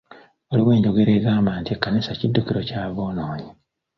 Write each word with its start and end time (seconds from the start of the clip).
Waliwo 0.49 0.69
enjogera 0.77 1.11
egamba 1.19 1.51
nti 1.59 1.69
ekkanisa 1.75 2.17
kiddukiro 2.19 2.59
ky’aboononyi. 2.67 3.49